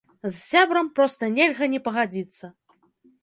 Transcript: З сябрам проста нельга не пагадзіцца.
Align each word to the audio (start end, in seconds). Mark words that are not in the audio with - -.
З 0.27 0.29
сябрам 0.51 0.87
проста 0.99 1.29
нельга 1.35 1.69
не 1.73 1.81
пагадзіцца. 1.87 2.45